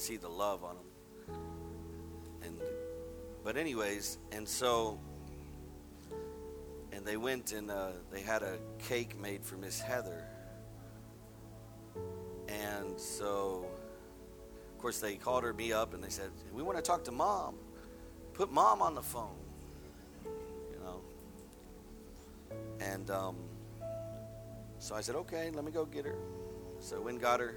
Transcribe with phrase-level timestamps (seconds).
[0.00, 1.36] could see the love on them.
[2.42, 2.58] And
[3.44, 4.98] but anyways, and so
[6.92, 10.24] and they went and uh, they had a cake made for Miss Heather.
[12.48, 13.66] And so,
[14.72, 17.12] of course, they called her me up and they said, "We want to talk to
[17.12, 17.56] mom.
[18.32, 19.36] Put mom on the phone."
[20.72, 21.00] You know.
[22.80, 23.36] And um,
[24.78, 26.16] so I said, "Okay, let me go get her."
[26.80, 27.54] So I went got her.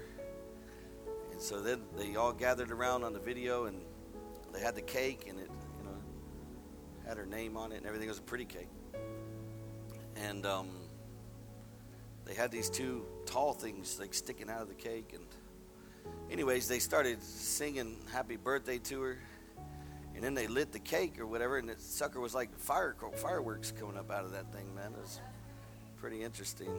[1.34, 3.80] And so then they all gathered around on the video and
[4.52, 5.96] they had the cake and it, you know,
[7.08, 8.06] had her name on it and everything.
[8.06, 8.68] It was a pretty cake.
[10.14, 10.68] And um,
[12.24, 15.12] they had these two tall things like sticking out of the cake.
[15.12, 15.24] And,
[16.30, 19.18] anyways, they started singing happy birthday to her.
[20.14, 23.72] And then they lit the cake or whatever, and the sucker was like fire, fireworks
[23.72, 24.92] coming up out of that thing, man.
[24.92, 25.20] It was
[25.96, 26.70] pretty interesting.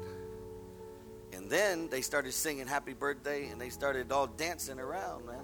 [1.35, 5.43] And then they started singing happy birthday and they started all dancing around, man.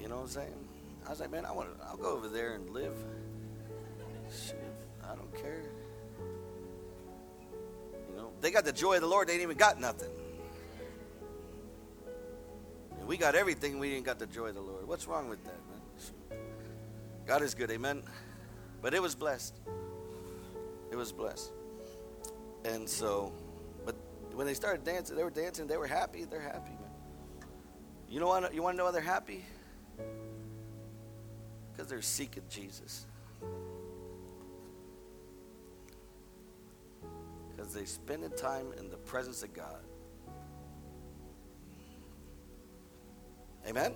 [0.00, 0.68] You know what I'm saying?
[1.06, 2.96] I was like, man, I want to, I'll go over there and live.
[4.30, 4.58] Shit,
[5.04, 5.62] I don't care.
[8.10, 10.10] You know, they got the joy of the Lord, they ain't even got nothing.
[12.98, 14.88] And we got everything, we ain't got the joy of the Lord.
[14.88, 15.58] What's wrong with that,
[16.30, 16.40] man?
[17.26, 18.02] God is good, amen.
[18.80, 19.54] But it was blessed.
[20.90, 21.52] It was blessed.
[22.64, 23.32] And so
[24.34, 26.72] when they started dancing, they were dancing, they were happy, they're happy.
[28.08, 29.44] You know what you want to know why they're happy?
[31.72, 33.06] Because they're seeking Jesus.
[37.50, 39.80] Because they spending time in the presence of God.
[43.66, 43.94] Amen?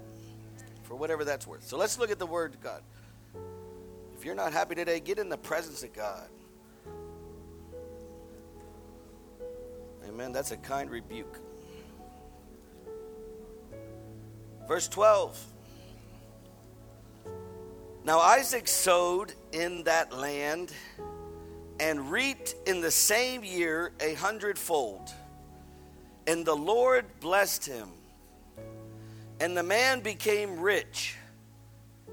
[0.84, 1.66] For whatever that's worth.
[1.66, 2.82] So let's look at the word God.
[4.16, 6.28] If you're not happy today, get in the presence of God.
[10.08, 10.32] Amen.
[10.32, 11.40] That's a kind rebuke.
[14.68, 15.44] Verse 12.
[18.04, 20.72] Now Isaac sowed in that land
[21.80, 25.12] and reaped in the same year a hundredfold.
[26.26, 27.88] And the Lord blessed him.
[29.40, 31.16] And the man became rich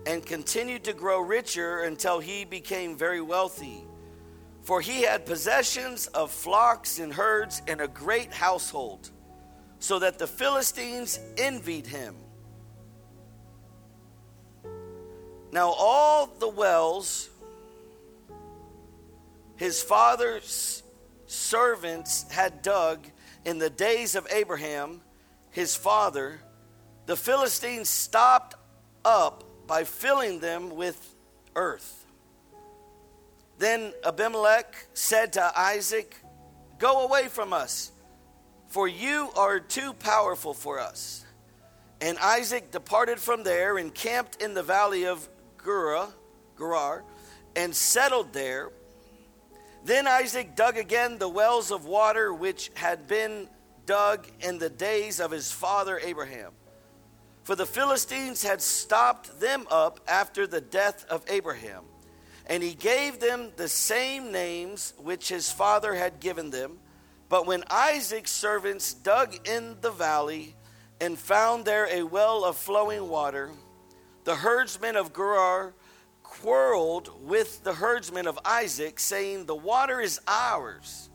[0.05, 3.85] and continued to grow richer until he became very wealthy
[4.63, 9.11] for he had possessions of flocks and herds and a great household,
[9.79, 12.15] so that the Philistines envied him.
[15.51, 17.29] Now, all the wells
[19.55, 20.83] his father's
[21.27, 23.05] servants had dug
[23.45, 25.01] in the days of Abraham,
[25.51, 26.41] his father,
[27.05, 28.55] the Philistines stopped
[29.05, 31.15] up by filling them with
[31.55, 32.02] earth.
[33.63, 36.17] Then Abimelech said to Isaac,
[36.79, 37.93] Go away from us,
[38.67, 41.23] for you are too powerful for us.
[42.01, 45.29] And Isaac departed from there and camped in the valley of
[45.63, 47.05] Gerar,
[47.55, 48.69] and settled there.
[49.85, 53.47] Then Isaac dug again the wells of water which had been
[53.85, 56.51] dug in the days of his father Abraham.
[57.45, 61.85] For the Philistines had stopped them up after the death of Abraham.
[62.47, 66.79] And he gave them the same names which his father had given them.
[67.29, 70.55] But when Isaac's servants dug in the valley
[70.99, 73.51] and found there a well of flowing water,
[74.23, 75.73] the herdsmen of Gerar
[76.21, 81.09] quarreled with the herdsmen of Isaac, saying, The water is ours.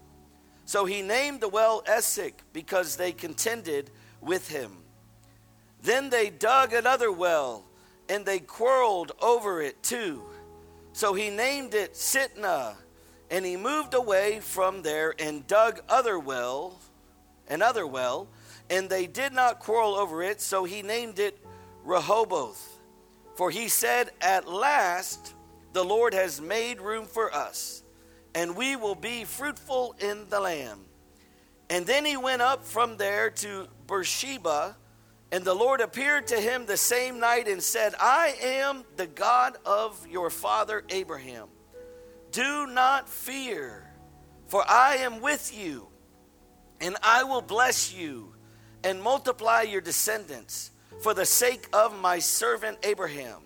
[0.65, 3.91] So he named the well Esek because they contended
[4.21, 4.77] with him.
[5.83, 7.65] Then they dug another well,
[8.09, 10.22] and they quarreled over it too.
[10.98, 12.75] So he named it Sitnah,
[13.31, 16.81] and he moved away from there and dug other well,
[17.48, 18.26] another well,
[18.69, 21.38] and they did not quarrel over it, so he named it
[21.84, 22.81] Rehoboth.
[23.36, 25.34] For he said, At last
[25.72, 27.84] the Lord has made room for us,
[28.34, 30.80] and we will be fruitful in the land.
[31.70, 34.75] And then he went up from there to Beersheba
[35.31, 39.57] and the Lord appeared to him the same night and said, I am the God
[39.66, 41.48] of your father Abraham.
[42.33, 43.91] Do not fear,
[44.47, 45.89] for I am with you,
[46.80, 48.34] and I will bless you
[48.83, 50.71] and multiply your descendants
[51.03, 53.42] for the sake of my servant Abraham.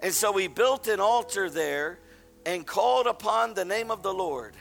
[0.00, 2.00] And so he built an altar there
[2.44, 4.54] and called upon the name of the Lord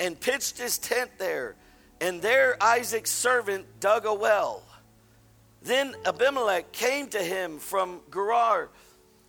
[0.00, 1.54] and pitched his tent there.
[2.00, 4.64] And there Isaac's servant dug a well
[5.64, 8.70] then Abimelech came to him from Gerar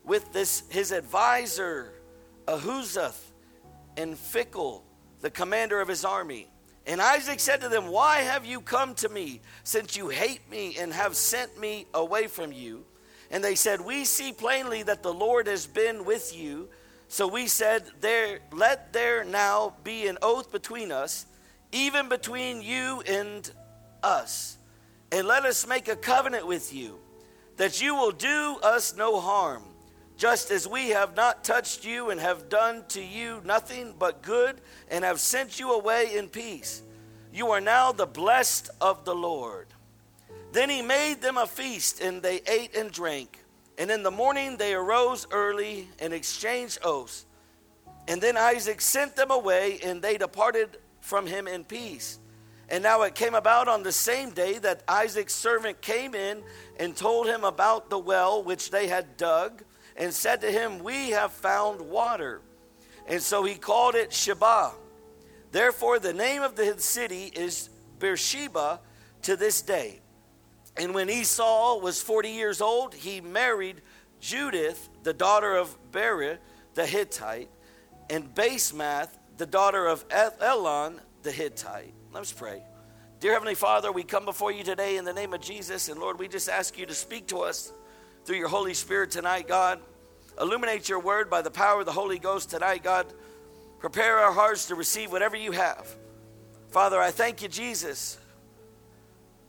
[0.04, 1.94] with this his advisor
[2.48, 3.20] Ahuzzath
[3.96, 4.82] and Phicol,
[5.22, 6.48] the commander of his army.
[6.86, 10.76] And Isaac said to them, Why have you come to me, since you hate me
[10.78, 12.86] and have sent me away from you?
[13.32, 16.70] And they said, We see plainly that the Lord has been with you.
[17.08, 21.26] So we said, There let there now be an oath between us,
[21.72, 23.50] even between you and
[24.02, 24.58] us.
[25.14, 26.98] And let us make a covenant with you,
[27.58, 29.62] that you will do us no harm,
[30.18, 34.60] just as we have not touched you and have done to you nothing but good
[34.90, 36.82] and have sent you away in peace.
[37.32, 39.68] You are now the blessed of the Lord.
[40.52, 43.38] Then he made them a feast, and they ate and drank.
[43.78, 47.28] And in the morning they arose early and exchanged oaths.
[48.08, 52.18] And then Isaac sent them away, and they departed from him in peace.
[52.74, 56.42] And now it came about on the same day that Isaac's servant came in
[56.80, 59.62] and told him about the well which they had dug,
[59.96, 62.42] and said to him, We have found water.
[63.06, 64.72] And so he called it Sheba.
[65.52, 68.80] Therefore, the name of the city is Beersheba
[69.22, 70.00] to this day.
[70.76, 73.82] And when Esau was 40 years old, he married
[74.20, 76.40] Judith, the daughter of Beeri
[76.74, 77.52] the Hittite,
[78.10, 81.94] and Basemath, the daughter of Elon the Hittite.
[82.12, 82.62] Let's pray.
[83.20, 86.20] Dear Heavenly Father, we come before you today in the name of Jesus, and Lord,
[86.20, 87.72] we just ask you to speak to us
[88.26, 89.80] through your Holy Spirit tonight, God.
[90.40, 93.06] Illuminate your word by the power of the Holy Ghost tonight, God.
[93.80, 95.88] Prepare our hearts to receive whatever you have.
[96.72, 98.18] Father, I thank you, Jesus.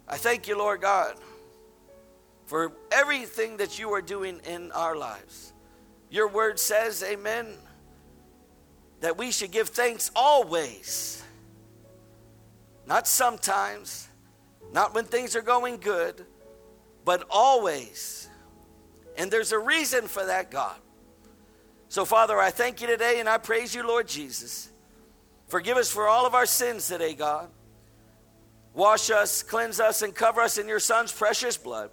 [0.07, 1.17] I thank you, Lord God,
[2.47, 5.53] for everything that you are doing in our lives.
[6.11, 7.49] Your word says, Amen,
[9.01, 11.24] that we should give thanks always,
[12.87, 14.09] not sometimes,
[14.73, 16.25] not when things are going good,
[17.05, 18.29] but always.
[19.17, 20.77] And there's a reason for that, God.
[21.89, 24.71] So, Father, I thank you today and I praise you, Lord Jesus.
[25.49, 27.49] Forgive us for all of our sins today, God.
[28.73, 31.91] Wash us, cleanse us, and cover us in your Son's precious blood.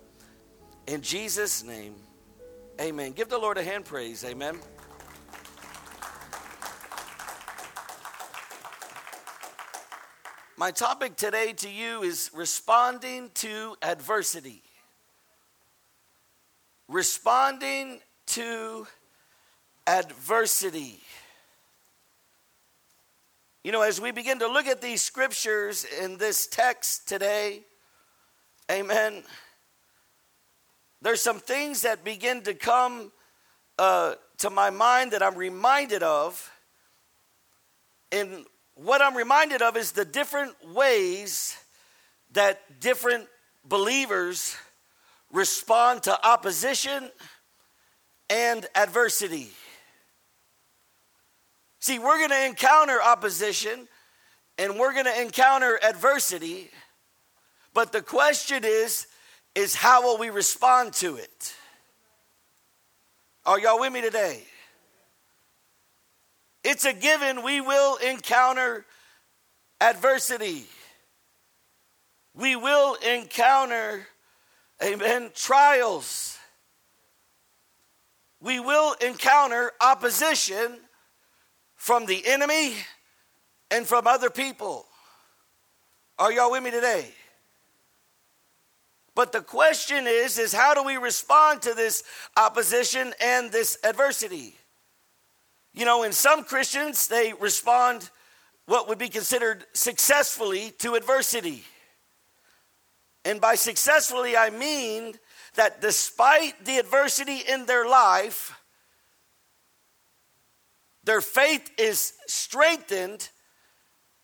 [0.87, 1.93] In Jesus' name,
[2.79, 3.11] amen.
[3.11, 4.57] Give the Lord a hand praise, amen.
[10.61, 14.61] My topic today to you is responding to adversity.
[16.87, 18.85] Responding to
[19.87, 20.99] adversity.
[23.63, 27.61] You know, as we begin to look at these scriptures in this text today,
[28.71, 29.23] amen,
[31.01, 33.11] there's some things that begin to come
[33.79, 36.51] uh, to my mind that I'm reminded of.
[38.11, 38.45] And
[38.83, 41.55] what I'm reminded of is the different ways
[42.31, 43.27] that different
[43.63, 44.55] believers
[45.31, 47.11] respond to opposition
[48.29, 49.49] and adversity.
[51.79, 53.87] See, we're going to encounter opposition
[54.57, 56.69] and we're going to encounter adversity,
[57.73, 59.07] but the question is
[59.53, 61.53] is how will we respond to it?
[63.45, 64.43] Are y'all with me today?
[66.63, 68.85] It's a given we will encounter
[69.79, 70.65] adversity.
[72.35, 74.07] We will encounter
[74.83, 76.37] amen trials.
[78.39, 80.77] We will encounter opposition
[81.75, 82.75] from the enemy
[83.69, 84.85] and from other people.
[86.17, 87.07] Are y'all with me today?
[89.15, 92.03] But the question is is how do we respond to this
[92.37, 94.55] opposition and this adversity?
[95.73, 98.09] You know, in some Christians they respond
[98.65, 101.63] what would be considered successfully to adversity.
[103.23, 105.13] And by successfully I mean
[105.55, 108.57] that despite the adversity in their life,
[111.03, 113.29] their faith is strengthened,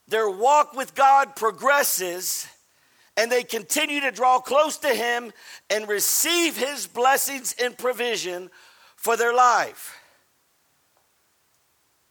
[0.08, 2.48] their walk with God progresses,
[3.18, 5.34] and they continue to draw close to Him
[5.70, 8.50] and receive His blessings and provision
[8.96, 10.00] for their life.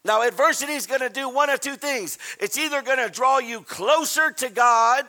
[0.07, 3.39] Now, adversity is going to do one of two things it's either going to draw
[3.39, 5.05] you closer to God,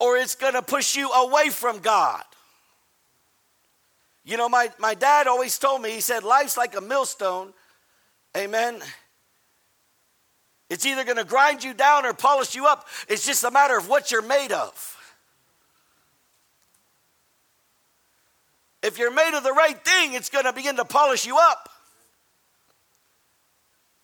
[0.00, 2.22] or it's going to push you away from God.
[4.24, 7.52] You know, my, my dad always told me, he said, life's like a millstone.
[8.36, 8.80] Amen.
[10.70, 12.86] It's either going to grind you down or polish you up.
[13.08, 14.96] It's just a matter of what you're made of.
[18.82, 21.70] If you're made of the right thing, it's going to begin to polish you up.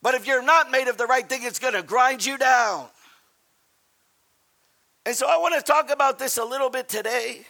[0.05, 2.85] But if you're not made of the right thing, it's going to grind you down.
[5.03, 7.41] And so I want to talk about this a little bit today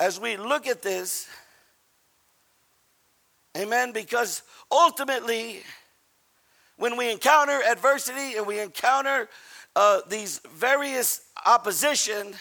[0.00, 1.28] as we look at this.
[3.56, 3.92] Amen.
[3.92, 5.62] Because ultimately,
[6.76, 9.28] when we encounter adversity and we encounter
[9.76, 12.34] uh, these various opposition,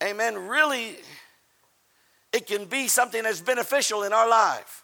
[0.00, 0.98] amen, really,
[2.32, 4.83] it can be something that's beneficial in our life.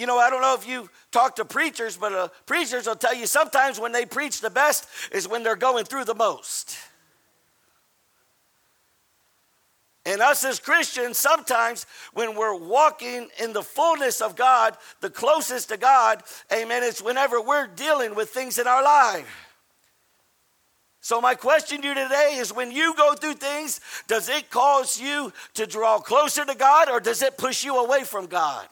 [0.00, 3.14] You know, I don't know if you talk to preachers, but uh, preachers will tell
[3.14, 6.74] you sometimes when they preach the best is when they're going through the most.
[10.06, 15.68] And us as Christians, sometimes when we're walking in the fullness of God, the closest
[15.68, 19.54] to God, amen, it's whenever we're dealing with things in our life.
[21.02, 24.98] So, my question to you today is when you go through things, does it cause
[24.98, 28.66] you to draw closer to God or does it push you away from God?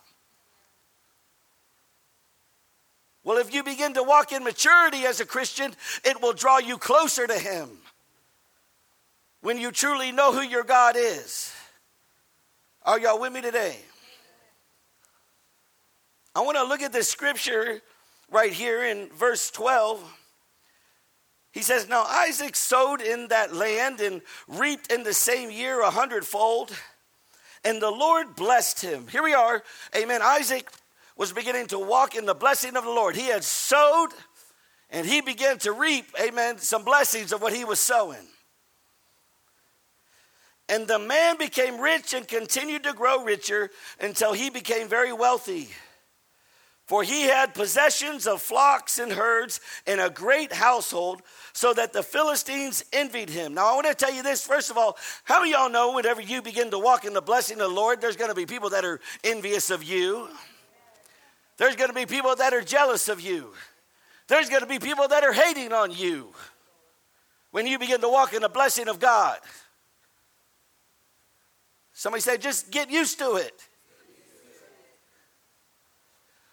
[3.29, 6.79] Well, if you begin to walk in maturity as a Christian, it will draw you
[6.79, 7.69] closer to Him
[9.43, 11.53] when you truly know who your God is.
[12.87, 13.77] Are y'all with me today?
[16.35, 17.83] I want to look at this scripture
[18.31, 20.03] right here in verse 12.
[21.53, 25.91] He says, Now Isaac sowed in that land and reaped in the same year a
[25.91, 26.75] hundredfold,
[27.63, 29.07] and the Lord blessed him.
[29.07, 29.63] Here we are.
[29.95, 30.23] Amen.
[30.23, 30.71] Isaac
[31.19, 33.17] was beginning to walk in the blessing of the Lord.
[33.17, 34.09] He had sowed
[34.91, 38.27] and he began to reap, amen, some blessings of what he was sowing.
[40.69, 43.71] And the man became rich and continued to grow richer
[44.01, 45.69] until he became very wealthy.
[46.87, 51.21] For he had possessions of flocks and herds and a great household,
[51.53, 53.53] so that the Philistines envied him.
[53.53, 56.23] Now, I want to tell you this first of all, how many y'all know whenever
[56.23, 58.71] you begin to walk in the blessing of the Lord, there's going to be people
[58.71, 60.29] that are envious of you?
[61.59, 63.53] There's going to be people that are jealous of you.
[64.29, 66.33] There's going to be people that are hating on you
[67.51, 69.39] when you begin to walk in the blessing of God.
[71.93, 73.69] Somebody said, just get used to it.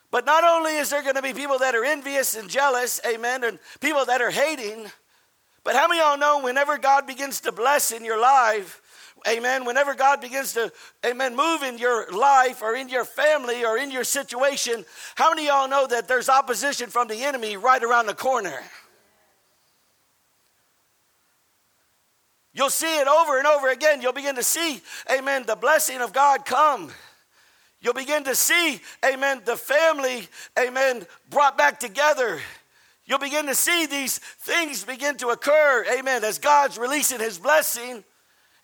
[0.09, 3.43] But not only is there going to be people that are envious and jealous, amen,
[3.43, 4.89] and people that are hating,
[5.63, 8.81] but how many of y'all know whenever God begins to bless in your life,
[9.27, 10.71] amen, whenever God begins to,
[11.05, 15.47] amen, move in your life or in your family or in your situation, how many
[15.47, 18.61] y'all know that there's opposition from the enemy right around the corner?
[22.53, 24.01] You'll see it over and over again.
[24.01, 26.89] You'll begin to see, amen, the blessing of God come.
[27.81, 30.27] You'll begin to see, amen, the family,
[30.57, 32.39] amen, brought back together.
[33.05, 38.03] You'll begin to see these things begin to occur, amen, as God's releasing his blessing.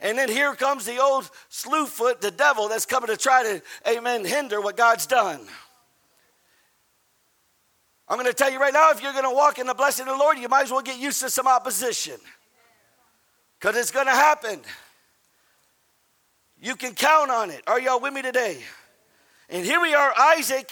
[0.01, 4.25] And then here comes the old slewfoot, the devil, that's coming to try to, amen,
[4.25, 5.39] hinder what God's done.
[8.07, 10.07] I'm going to tell you right now if you're going to walk in the blessing
[10.07, 12.15] of the Lord, you might as well get used to some opposition
[13.59, 14.59] because it's going to happen.
[16.59, 17.61] You can count on it.
[17.67, 18.57] Are y'all with me today?
[19.49, 20.71] And here we are, Isaac,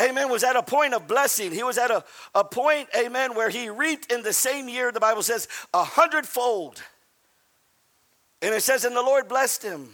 [0.00, 1.50] amen, was at a point of blessing.
[1.50, 2.04] He was at a,
[2.34, 6.80] a point, amen, where he reaped in the same year, the Bible says, a hundredfold.
[8.44, 9.88] And it says, and the Lord blessed him.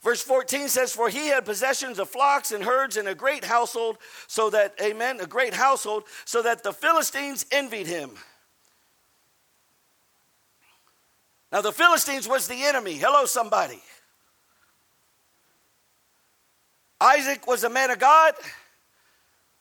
[0.00, 3.98] Verse 14 says, For he had possessions of flocks and herds and a great household,
[4.28, 8.12] so that, amen, a great household, so that the Philistines envied him.
[11.50, 12.94] Now, the Philistines was the enemy.
[12.94, 13.82] Hello, somebody.
[17.00, 18.34] Isaac was a man of God.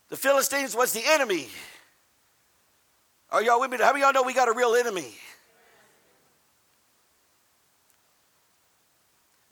[0.09, 1.47] The Philistines was the enemy.
[3.31, 3.77] Are y'all with me?
[3.79, 5.15] How many y'all know we got a real enemy?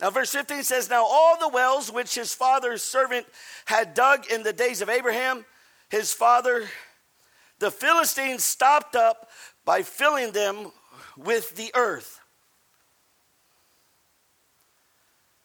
[0.02, 3.24] Now, verse 15 says, Now all the wells which his father's servant
[3.66, 5.44] had dug in the days of Abraham,
[5.90, 6.64] his father,
[7.60, 9.30] the Philistines stopped up
[9.64, 10.72] by filling them
[11.16, 12.18] with the earth.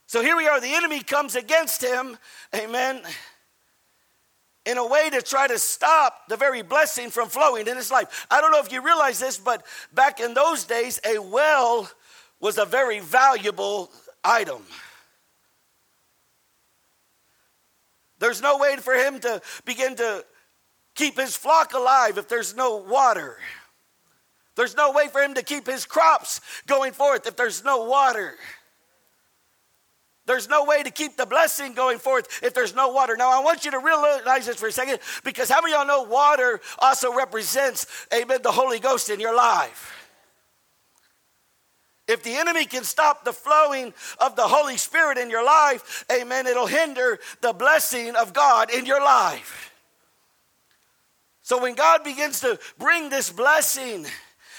[0.08, 2.18] So here we are, the enemy comes against him,
[2.56, 3.02] amen,
[4.66, 8.26] in a way to try to stop the very blessing from flowing in his life.
[8.32, 11.92] I don't know if you realize this, but back in those days, a well
[12.40, 13.92] was a very valuable
[14.28, 14.62] item.
[18.20, 20.26] There's no way for him to begin to
[20.96, 23.38] keep his flock alive if there's no water.
[24.56, 28.36] There's no way for him to keep his crops going forth if there's no water.
[30.26, 33.16] There's no way to keep the blessing going forth if there's no water.
[33.16, 35.88] Now, I want you to realize this for a second because how many of y'all
[35.88, 39.97] know water also represents, amen, the Holy Ghost in your life?
[42.08, 46.48] If the enemy can stop the flowing of the Holy Spirit in your life, amen,
[46.48, 49.74] it'll hinder the blessing of God in your life.
[51.42, 54.06] So when God begins to bring this blessing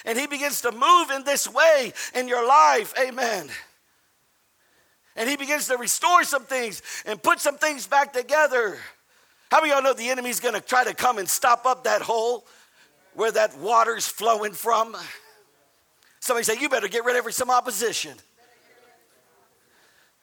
[0.04, 3.48] and he begins to move in this way in your life, amen
[5.16, 8.78] And he begins to restore some things and put some things back together.
[9.50, 12.46] How many y'all know the enemy's gonna try to come and stop up that hole
[13.14, 14.96] where that water's flowing from?
[16.20, 18.14] Somebody say, You better get ready for some opposition.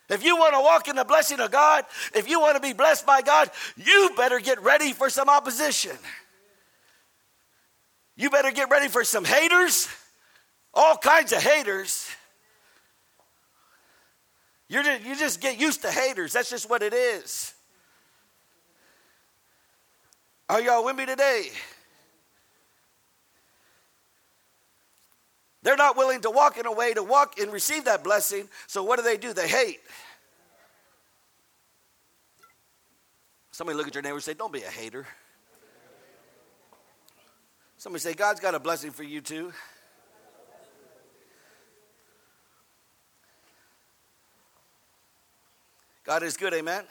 [0.07, 1.83] If you want to walk in the blessing of God,
[2.13, 5.97] if you want to be blessed by God, you better get ready for some opposition.
[8.15, 9.89] You better get ready for some haters,
[10.73, 12.07] all kinds of haters.
[14.67, 16.33] You're just, you just get used to haters.
[16.33, 17.53] That's just what it is.
[20.47, 21.49] Are y'all with me today?
[25.65, 28.47] They're not willing to walk in a way to walk and receive that blessing.
[28.67, 29.33] So what do they do?
[29.33, 29.79] They hate.
[33.49, 35.07] Somebody look at your neighbor and say, Don't be a hater.
[37.77, 39.51] Somebody say, God's got a blessing for you too.
[46.03, 46.83] God is good, amen.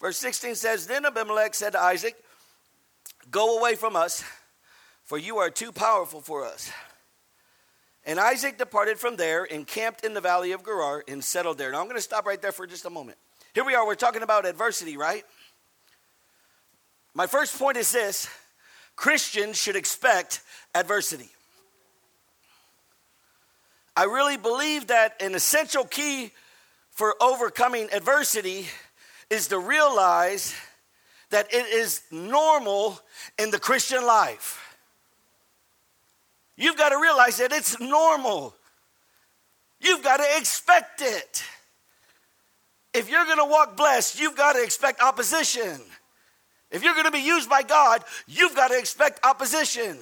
[0.00, 2.16] Verse 16 says, Then Abimelech said to Isaac,
[3.30, 4.24] Go away from us,
[5.06, 6.70] for you are too powerful for us.
[8.04, 11.72] And Isaac departed from there, encamped in the valley of Gerar, and settled there.
[11.72, 13.18] Now I'm going to stop right there for just a moment.
[13.54, 15.24] Here we are, we're talking about adversity, right?
[17.14, 18.28] My first point is this
[18.94, 20.42] Christians should expect
[20.74, 21.30] adversity.
[23.96, 26.32] I really believe that an essential key
[26.90, 28.66] for overcoming adversity
[29.30, 30.54] is to realize
[31.30, 33.00] that it is normal
[33.38, 34.65] in the Christian life.
[36.56, 38.54] You've got to realize that it's normal.
[39.80, 41.44] You've got to expect it.
[42.94, 45.80] If you're going to walk blessed, you've got to expect opposition.
[46.70, 49.98] If you're going to be used by God, you've got to expect opposition.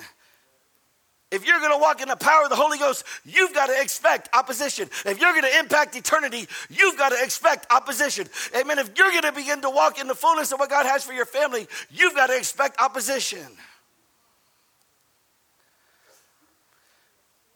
[1.31, 3.81] If you're going to walk in the power of the Holy Ghost, you've got to
[3.81, 4.89] expect opposition.
[5.05, 8.29] If you're going to impact eternity, you've got to expect opposition.
[8.57, 8.79] Amen.
[8.79, 11.13] If you're going to begin to walk in the fullness of what God has for
[11.13, 13.45] your family, you've got to expect opposition.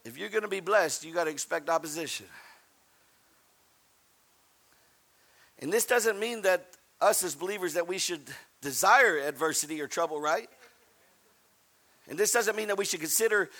[0.04, 2.26] If you're going to be blessed, you got to expect opposition.
[5.60, 6.66] And this doesn't mean that
[7.00, 8.22] us as believers that we should
[8.60, 10.48] desire adversity or trouble, right?
[12.08, 13.50] And this doesn't mean that we should consider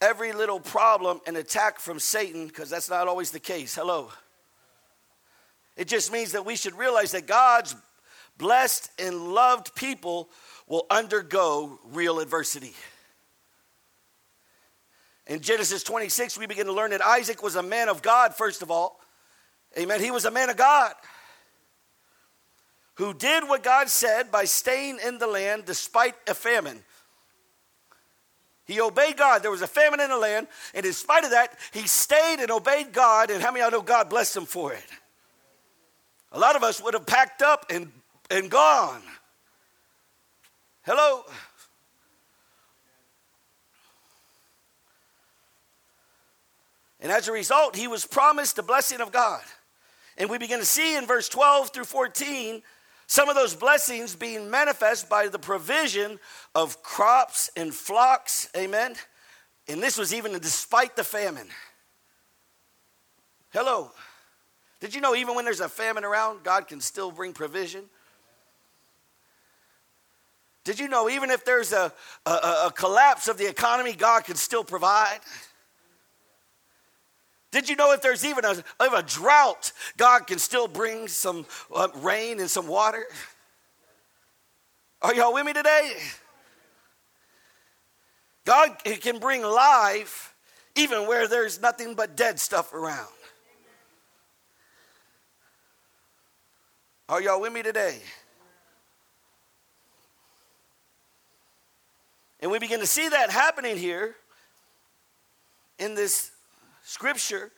[0.00, 3.74] every little problem an attack from Satan, because that's not always the case.
[3.74, 4.10] Hello.
[5.76, 7.74] It just means that we should realize that God's
[8.38, 10.28] blessed and loved people
[10.66, 12.74] will undergo real adversity.
[15.26, 18.62] In Genesis 26, we begin to learn that Isaac was a man of God, first
[18.62, 19.00] of all.
[19.78, 20.00] Amen.
[20.00, 20.94] He was a man of God
[22.94, 26.82] who did what God said by staying in the land despite a famine.
[28.64, 29.42] He obeyed God.
[29.42, 32.50] There was a famine in the land, and in spite of that, he stayed and
[32.50, 33.30] obeyed God.
[33.30, 34.86] And how many of y'all know God blessed him for it?
[36.32, 37.92] A lot of us would have packed up and,
[38.30, 39.02] and gone.
[40.82, 41.22] Hello?
[47.00, 49.42] And as a result, he was promised the blessing of God.
[50.16, 52.62] And we begin to see in verse 12 through 14
[53.06, 56.18] some of those blessings being manifest by the provision
[56.54, 58.96] of crops and flocks, amen.
[59.68, 61.46] And this was even despite the famine.
[63.52, 63.92] Hello.
[64.80, 67.84] Did you know even when there's a famine around, God can still bring provision?
[70.64, 71.92] Did you know even if there's a,
[72.26, 75.20] a, a collapse of the economy, God can still provide?
[77.56, 81.88] Did you know if there's even a, a drought, God can still bring some uh,
[81.94, 83.02] rain and some water?
[85.00, 85.94] Are y'all with me today?
[88.44, 90.34] God can bring life
[90.74, 93.08] even where there's nothing but dead stuff around.
[97.08, 98.02] Are y'all with me today?
[102.40, 104.14] And we begin to see that happening here
[105.78, 106.32] in this
[106.86, 107.50] scripture.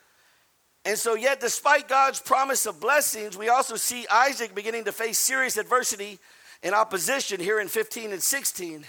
[0.84, 5.18] And so, yet, despite God's promise of blessings, we also see Isaac beginning to face
[5.18, 6.18] serious adversity
[6.62, 8.84] and opposition here in 15 and 16.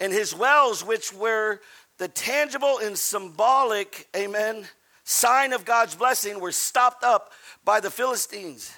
[0.00, 1.60] And his wells, which were
[1.98, 4.66] the tangible and symbolic, amen,
[5.04, 8.72] sign of God's blessing, were stopped up by the Philistines.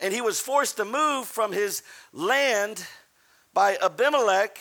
[0.00, 2.86] And he was forced to move from his land
[3.54, 4.58] by Abimelech.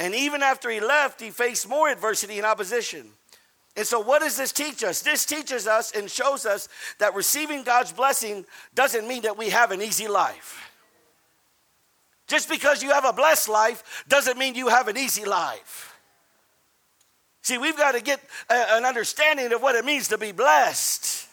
[0.00, 3.12] And even after he left, he faced more adversity and opposition.
[3.76, 5.02] And so, what does this teach us?
[5.02, 9.70] This teaches us and shows us that receiving God's blessing doesn't mean that we have
[9.70, 10.70] an easy life.
[12.26, 15.98] Just because you have a blessed life doesn't mean you have an easy life.
[17.42, 21.26] See, we've got to get a, an understanding of what it means to be blessed.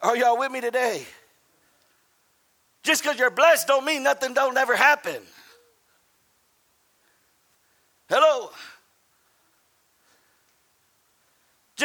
[0.00, 1.04] Are y'all with me today?
[2.82, 5.20] Just because you're blessed don't mean nothing don't ever happen.
[8.08, 8.50] Hello?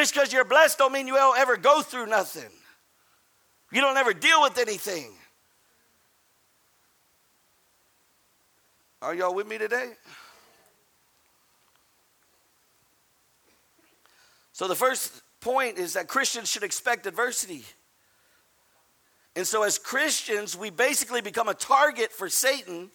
[0.04, 2.50] Just because you're blessed don't mean you will ever go through nothing.
[3.72, 5.14] You don't ever deal with anything.
[9.00, 9.92] Are y'all with me today?
[14.52, 17.64] So the first point is that Christians should expect adversity.
[19.34, 22.90] And so, as Christians, we basically become a target for Satan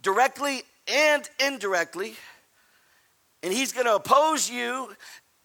[0.00, 2.14] directly and indirectly.
[3.42, 4.88] And he's going to oppose you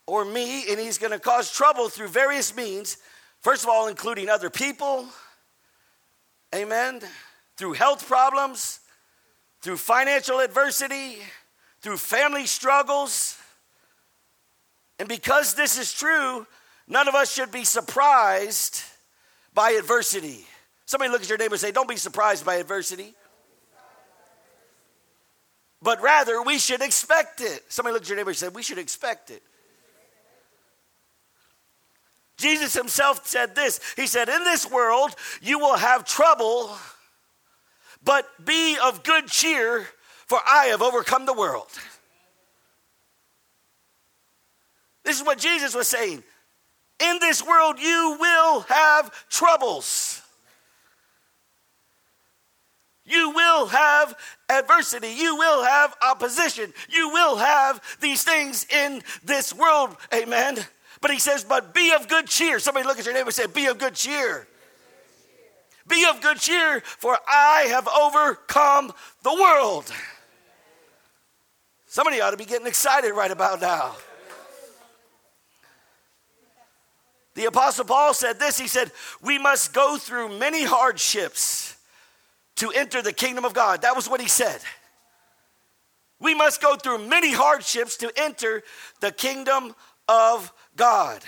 [0.09, 2.97] or me, and he's going to cause trouble through various means.
[3.41, 5.05] First of all, including other people,
[6.53, 7.01] amen,
[7.55, 8.79] through health problems,
[9.61, 11.17] through financial adversity,
[11.81, 13.37] through family struggles.
[14.97, 16.47] And because this is true,
[16.87, 18.83] none of us should be surprised
[19.53, 20.45] by adversity.
[20.85, 23.13] Somebody look at your neighbor and say, Don't be surprised by adversity.
[25.81, 27.63] But rather, we should expect it.
[27.69, 29.43] Somebody look at your neighbor and say, We should expect it.
[32.39, 36.71] Jesus himself said this He said, In this world, you will have trouble,
[38.03, 39.85] but be of good cheer,
[40.25, 41.67] for I have overcome the world.
[45.03, 46.23] This is what Jesus was saying.
[46.99, 50.21] In this world, you will have troubles.
[53.05, 54.15] You will have
[54.49, 55.09] adversity.
[55.09, 56.71] You will have opposition.
[56.89, 59.95] You will have these things in this world.
[60.13, 60.59] Amen.
[61.01, 62.59] But he says, but be of good cheer.
[62.59, 64.47] Somebody look at your neighbor and say, be of good cheer.
[65.87, 69.91] Be of good cheer, for I have overcome the world.
[71.87, 73.95] Somebody ought to be getting excited right about now.
[77.33, 81.75] The Apostle Paul said this He said, We must go through many hardships
[82.57, 83.81] to enter the kingdom of God.
[83.81, 84.59] That was what he said.
[86.19, 88.61] We must go through many hardships to enter
[88.99, 89.73] the kingdom
[90.07, 91.21] of God.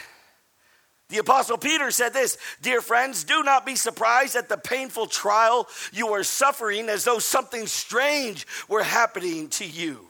[1.09, 5.67] The Apostle Peter said this Dear friends, do not be surprised at the painful trial
[5.91, 10.07] you are suffering as though something strange were happening to you.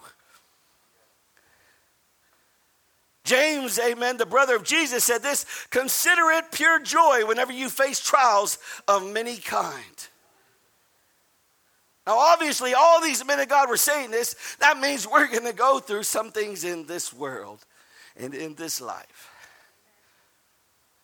[3.23, 7.99] James, amen, the brother of Jesus, said this Consider it pure joy whenever you face
[7.99, 10.07] trials of many kind.
[12.05, 14.35] Now, obviously, all these men of God were saying this.
[14.59, 17.65] That means we're going to go through some things in this world
[18.15, 19.30] and in this life.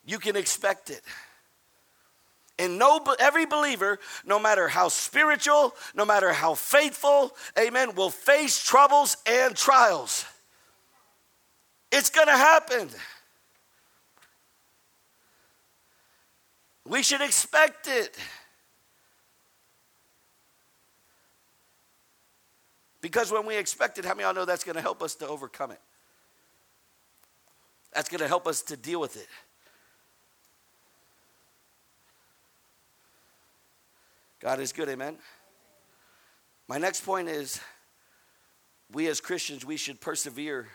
[0.08, 1.02] You can expect it.
[2.58, 8.58] And no, every believer, no matter how spiritual, no matter how faithful, amen, will face
[8.64, 10.24] troubles and trials.
[11.92, 12.88] It's to happen.
[16.86, 18.16] We should expect it.
[23.02, 25.28] Because when we expect it, how many of y'all know that's to help us to
[25.28, 25.80] overcome it?
[27.92, 29.28] That's to help us to deal with it.
[34.40, 35.16] God is good, amen.
[36.68, 37.60] My next point is
[38.92, 40.68] we as Christians, we should persevere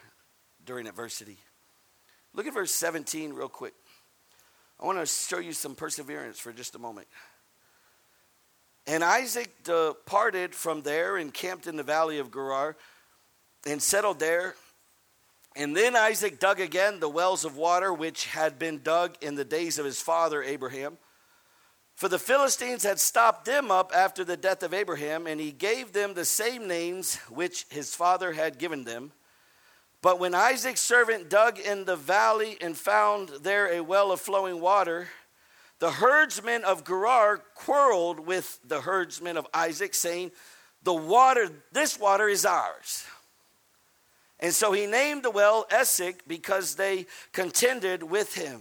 [0.66, 1.38] during adversity.
[2.34, 3.74] Look at verse 17 real quick.
[4.82, 7.08] I want to show you some perseverance for just a moment.
[8.86, 12.76] And Isaac departed from there and camped in the valley of Gerar
[13.66, 14.56] and settled there.
[15.56, 19.46] And then Isaac dug again the wells of water which had been dug in the
[19.46, 20.98] days of his father Abraham.
[21.96, 25.94] For the Philistines had stopped them up after the death of Abraham, and he gave
[25.94, 29.12] them the same names which his father had given them.
[30.02, 34.60] But when Isaac's servant dug in the valley and found there a well of flowing
[34.60, 35.08] water,
[35.80, 40.32] the herdsmen of Gerar quarreled with the herdsmen of Isaac, saying,
[40.84, 43.06] The water, this water is ours.
[44.40, 48.60] And so he named the well Esek because they contended with him.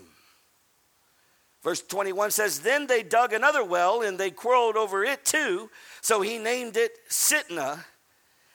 [1.63, 5.71] Verse 21 says, Then they dug another well and they quarreled over it too.
[6.01, 7.85] So he named it Sitnah.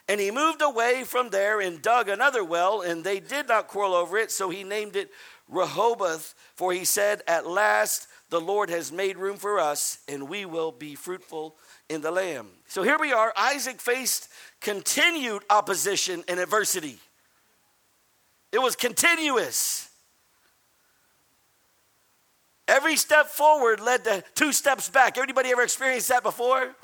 [0.09, 3.93] And he moved away from there and dug another well, and they did not quarrel
[3.93, 4.31] over it.
[4.31, 5.11] So he named it
[5.49, 10.45] Rehoboth, for he said, At last the Lord has made room for us, and we
[10.45, 11.55] will be fruitful
[11.89, 12.47] in the land.
[12.67, 13.33] So here we are.
[13.37, 14.29] Isaac faced
[14.61, 16.99] continued opposition and adversity,
[18.51, 19.86] it was continuous.
[22.77, 25.17] Every step forward led to two steps back.
[25.17, 26.75] Everybody ever experienced that before?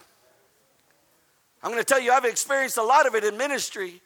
[1.61, 4.01] I'm going to tell you, I've experienced a lot of it in ministry.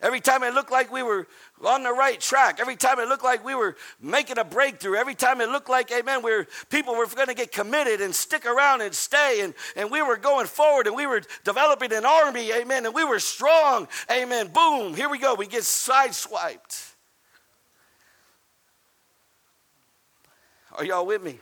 [0.00, 1.26] Every time it looked like we were
[1.64, 5.16] on the right track, every time it looked like we were making a breakthrough, every
[5.16, 8.46] time it looked like, amen, we were, people were going to get committed and stick
[8.46, 12.52] around and stay, and, and we were going forward and we were developing an army,
[12.52, 14.46] amen, and we were strong, amen.
[14.54, 16.92] Boom, here we go, we get sideswiped.
[20.76, 21.38] Are y'all with me?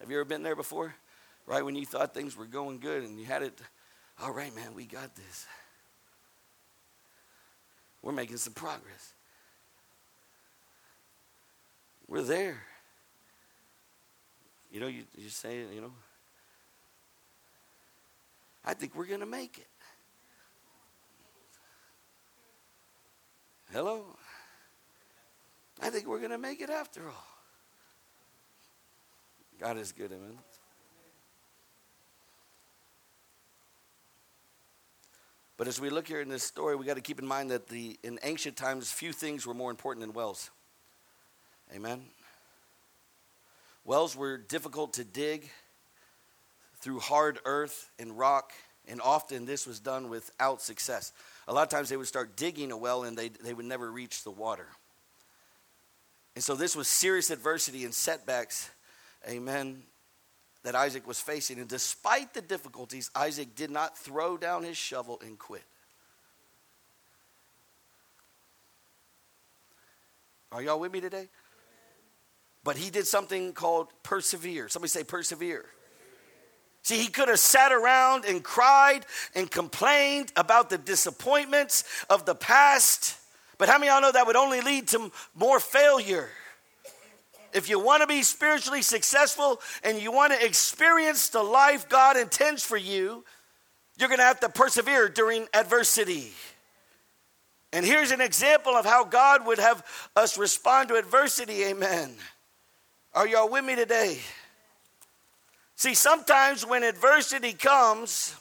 [0.00, 0.94] Have you ever been there before?
[1.46, 3.60] Right when you thought things were going good and you had it
[4.22, 5.46] all right, man, we got this.
[8.02, 9.14] We're making some progress.
[12.06, 12.62] We're there.
[14.70, 15.92] You know, you, you say, you know,
[18.64, 19.66] I think we're going to make it.
[23.72, 24.04] Hello?
[25.82, 27.26] I think we're going to make it after all.
[29.58, 30.38] God is good, amen.
[35.56, 37.68] But as we look here in this story, we got to keep in mind that
[37.68, 40.50] the in ancient times, few things were more important than wells.
[41.74, 42.02] Amen.
[43.84, 45.50] Wells were difficult to dig
[46.80, 48.52] through hard earth and rock,
[48.88, 51.12] and often this was done without success.
[51.46, 53.92] A lot of times they would start digging a well and they, they would never
[53.92, 54.66] reach the water.
[56.40, 58.70] And so this was serious adversity and setbacks,
[59.28, 59.82] amen,
[60.62, 61.58] that Isaac was facing.
[61.58, 65.64] And despite the difficulties, Isaac did not throw down his shovel and quit.
[70.50, 71.28] Are y'all with me today?
[72.64, 74.70] But he did something called persevere.
[74.70, 75.66] Somebody say persevere.
[76.80, 82.34] See, he could have sat around and cried and complained about the disappointments of the
[82.34, 83.19] past.
[83.60, 86.30] But how many y'all know that would only lead to more failure?
[87.52, 92.16] if you want to be spiritually successful and you want to experience the life God
[92.16, 93.24] intends for you,
[93.98, 96.32] you're going to have to persevere during adversity.
[97.72, 99.84] And here's an example of how God would have
[100.16, 101.64] us respond to adversity.
[101.64, 102.14] Amen.
[103.14, 104.20] Are y'all with me today?
[105.76, 108.36] See, sometimes when adversity comes,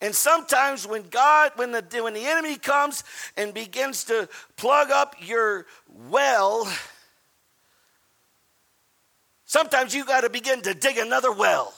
[0.00, 3.04] and sometimes when God, when the, when the enemy comes
[3.36, 5.66] and begins to plug up your
[6.08, 6.68] well,
[9.46, 11.72] Sometimes you got to begin to dig another well.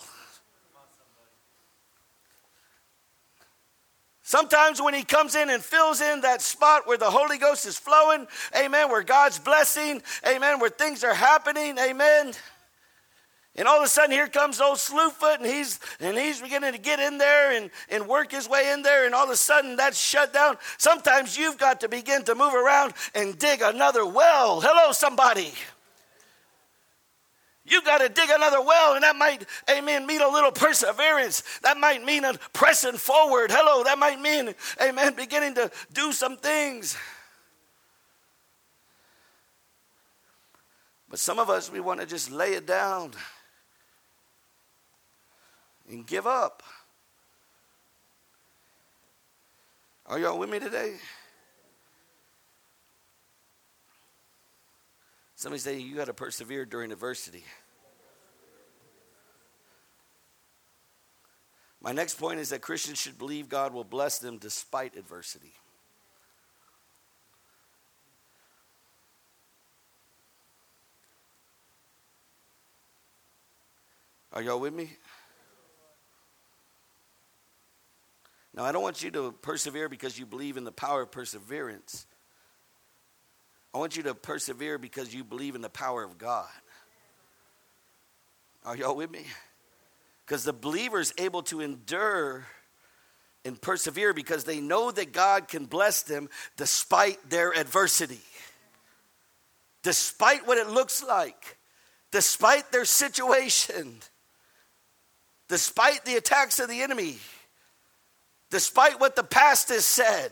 [4.22, 7.78] Sometimes when he comes in and fills in that spot where the Holy Ghost is
[7.78, 8.26] flowing,
[8.58, 12.32] amen, where God's blessing, amen, where things are happening, amen.
[13.58, 16.78] And all of a sudden, here comes old Slewfoot, and he's and he's beginning to
[16.78, 19.74] get in there and, and work his way in there, and all of a sudden
[19.74, 20.56] that's shut down.
[20.78, 24.60] Sometimes you've got to begin to move around and dig another well.
[24.60, 25.52] Hello, somebody.
[27.64, 31.42] You've got to dig another well, and that might, amen, mean a little perseverance.
[31.62, 33.50] That might mean a pressing forward.
[33.50, 36.96] Hello, that might mean, amen, beginning to do some things.
[41.10, 43.14] But some of us, we want to just lay it down
[45.88, 46.62] and give up.
[50.06, 50.96] Are y'all with me today?
[55.34, 57.44] Somebody say you got to persevere during adversity.
[61.80, 65.52] My next point is that Christians should believe God will bless them despite adversity.
[74.32, 74.90] Are y'all with me?
[78.54, 82.06] Now, I don't want you to persevere because you believe in the power of perseverance.
[83.74, 86.48] I want you to persevere because you believe in the power of God.
[88.64, 89.24] Are y'all with me?
[90.26, 92.46] Because the believer is able to endure
[93.44, 98.20] and persevere because they know that God can bless them despite their adversity,
[99.82, 101.56] despite what it looks like,
[102.10, 104.00] despite their situation,
[105.48, 107.18] despite the attacks of the enemy,
[108.50, 110.30] despite what the past has said,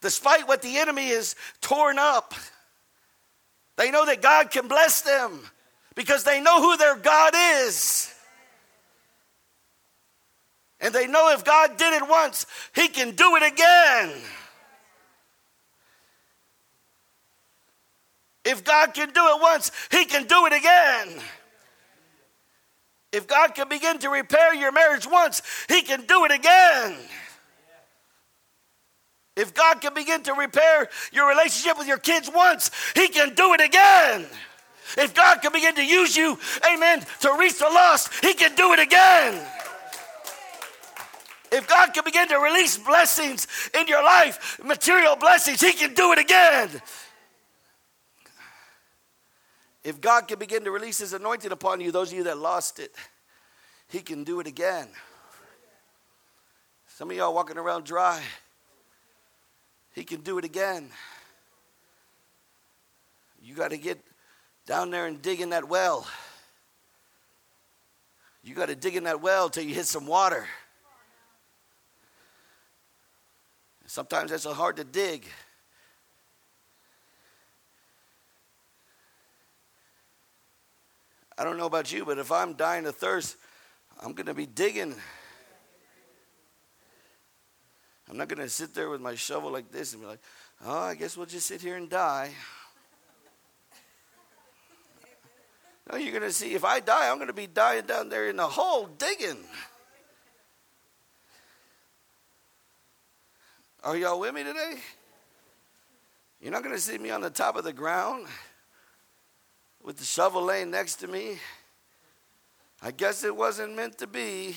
[0.00, 2.34] despite what the enemy has torn up.
[3.76, 5.40] They know that God can bless them
[5.94, 8.12] because they know who their God is.
[10.80, 14.12] And they know if God did it once, He can do it again.
[18.44, 21.20] If God can do it once, He can do it again.
[23.18, 26.94] If God can begin to repair your marriage once, He can do it again.
[29.34, 33.54] If God can begin to repair your relationship with your kids once, He can do
[33.54, 34.24] it again.
[34.96, 36.38] If God can begin to use you,
[36.72, 39.44] amen, to reach the lost, He can do it again.
[41.50, 46.12] If God can begin to release blessings in your life, material blessings, He can do
[46.12, 46.68] it again.
[49.84, 52.78] If God can begin to release His anointing upon you, those of you that lost
[52.78, 52.94] it,
[53.88, 54.88] He can do it again.
[56.88, 58.22] Some of y'all walking around dry,
[59.94, 60.90] He can do it again.
[63.40, 64.00] You got to get
[64.66, 66.06] down there and dig in that well.
[68.42, 70.46] You got to dig in that well till you hit some water.
[73.86, 75.24] Sometimes that's hard to dig.
[81.38, 83.36] I don't know about you, but if I'm dying of thirst,
[84.02, 84.94] I'm going to be digging.
[88.10, 90.20] I'm not going to sit there with my shovel like this and be like,
[90.64, 92.30] oh, I guess we'll just sit here and die.
[95.90, 98.28] No, you're going to see, if I die, I'm going to be dying down there
[98.28, 99.44] in the hole digging.
[103.84, 104.74] Are y'all with me today?
[106.40, 108.26] You're not going to see me on the top of the ground
[109.82, 111.38] with the shovel laying next to me.
[112.80, 114.54] I guess it wasn't meant to be.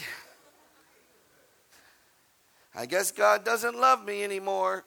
[2.76, 4.86] I guess God doesn't love me anymore.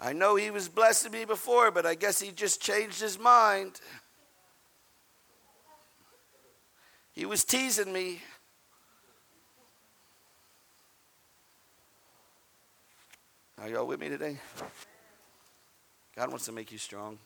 [0.00, 3.80] I know He was blessing me before, but I guess He just changed His mind.
[7.12, 8.20] He was teasing me.
[13.60, 14.38] Are y'all with me today?
[16.18, 17.16] God wants to make you strong.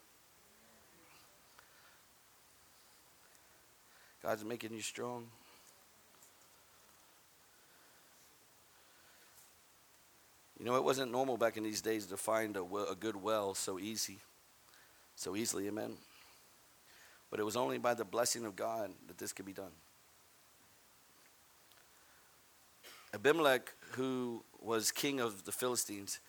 [4.23, 5.29] God's making you strong.
[10.59, 13.55] You know, it wasn't normal back in these days to find a, a good well
[13.55, 14.19] so easy,
[15.17, 15.97] so easily, amen.
[17.31, 19.73] But it was only by the blessing of God that this could be done.
[23.15, 26.21] Abimelech, who was king of the Philistines,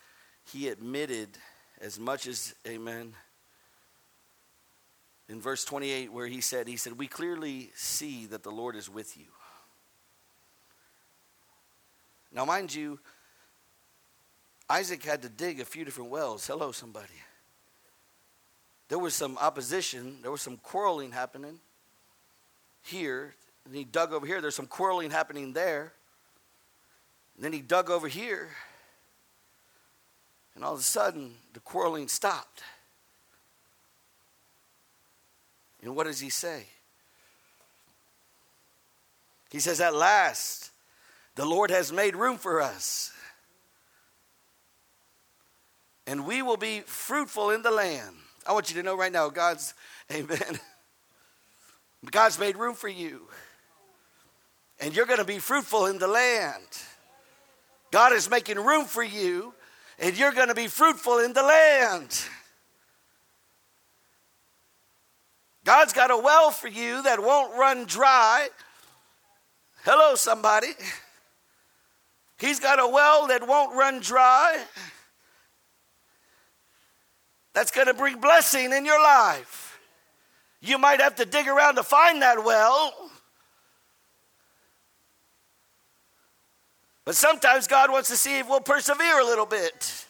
[0.46, 1.38] he admitted
[1.82, 3.14] as much as, amen,
[5.30, 8.90] in verse 28, where he said, He said, We clearly see that the Lord is
[8.90, 9.26] with you.
[12.32, 13.00] Now, mind you,
[14.70, 16.48] Isaac had to dig a few different wells.
[16.48, 17.08] Hello, somebody.
[18.90, 21.60] There was some opposition, there was some quarreling happening
[22.82, 23.36] here.
[23.66, 25.94] And he dug over here, there's some quarreling happening there.
[27.36, 28.50] And then he dug over here.
[30.56, 32.64] And all of a sudden, the quarreling stopped.
[35.82, 36.66] And what does he say?
[39.52, 40.72] He says, At last,
[41.36, 43.12] the Lord has made room for us.
[46.06, 48.16] And we will be fruitful in the land.
[48.46, 49.74] I want you to know right now, God's,
[50.12, 50.60] amen.
[52.12, 53.22] God's made room for you.
[54.80, 56.66] And you're going to be fruitful in the land.
[57.92, 59.54] God is making room for you,
[60.04, 62.26] and you're going to be fruitful in the land.
[65.64, 68.50] God's got a well for you that won't run dry.
[69.86, 70.74] Hello, somebody.
[72.38, 74.62] He's got a well that won't run dry.
[77.54, 79.80] That's going to bring blessing in your life.
[80.60, 83.03] You might have to dig around to find that well.
[87.06, 90.06] But sometimes God wants to see if we'll persevere a little bit.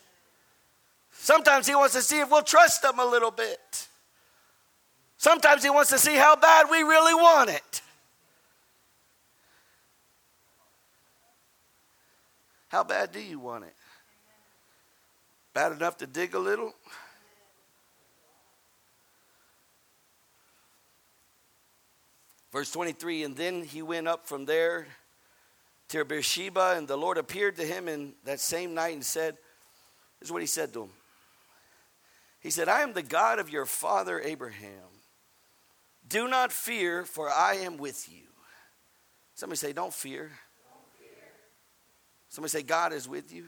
[1.12, 3.88] Sometimes He wants to see if we'll trust Him a little bit.
[5.17, 7.82] Sometimes He wants to see how bad we really want it.
[12.67, 13.75] How bad do you want it?
[15.53, 16.73] Bad enough to dig a little?
[22.51, 24.88] Verse 23 And then he went up from there
[25.93, 29.38] to Beersheba, and the Lord appeared to him in that same night and said,
[30.19, 30.89] This is what he said to him.
[32.39, 34.89] He said, I am the God of your father Abraham.
[36.10, 38.23] Do not fear, for I am with you.
[39.36, 40.32] Somebody say, Don't fear.
[40.71, 41.23] Don't fear.
[42.29, 43.45] Somebody say, God is with you.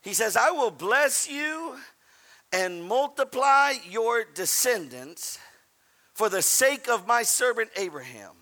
[0.00, 1.76] He says, I will bless you
[2.52, 5.38] and multiply your descendants
[6.14, 8.32] for the sake of my servant Abraham.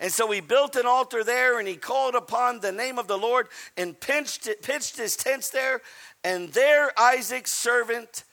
[0.00, 3.18] And so he built an altar there and he called upon the name of the
[3.18, 5.82] Lord and pitched, pitched his tents there.
[6.24, 8.24] And there Isaac's servant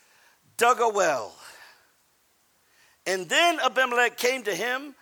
[0.56, 1.34] dug a well.
[3.06, 4.94] And then Abimelech came to him,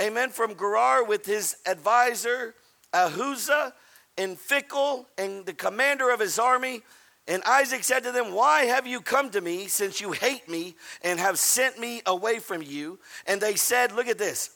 [0.00, 2.54] amen, from Gerar with his advisor
[2.94, 3.72] Ahuzzath
[4.16, 6.82] and Phicol and the commander of his army.
[7.26, 10.74] And Isaac said to them, Why have you come to me, since you hate me
[11.02, 12.98] and have sent me away from you?
[13.26, 14.50] And they said, Look at this.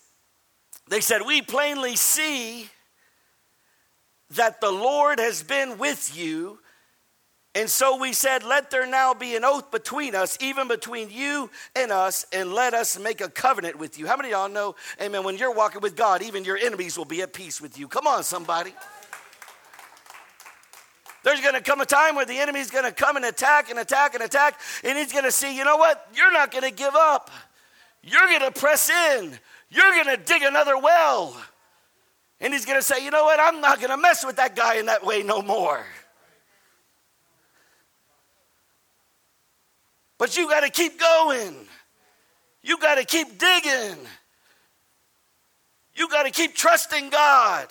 [0.89, 2.69] They said, We plainly see
[4.31, 6.59] that the Lord has been with you.
[7.55, 11.51] And so we said, Let there now be an oath between us, even between you
[11.77, 14.07] and us, and let us make a covenant with you.
[14.07, 17.05] How many of y'all know, amen, when you're walking with God, even your enemies will
[17.05, 17.89] be at peace with you?
[17.89, 18.73] Come on, somebody.
[21.25, 23.79] There's going to come a time where the enemy's going to come and attack and
[23.79, 26.09] attack and attack, and he's going to see, you know what?
[26.15, 27.31] You're not going to give up.
[28.03, 29.39] You're going to press in.
[29.73, 31.35] You're going to dig another well.
[32.41, 33.41] And he's going to say, you know what?
[33.41, 35.83] I'm not going to mess with that guy in that way no more.
[40.19, 41.55] But you got to keep going.
[42.63, 43.99] You got to keep digging.
[45.95, 47.69] You got to keep trusting God.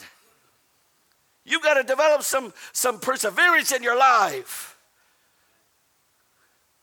[1.45, 4.71] You got to develop some, some perseverance in your life.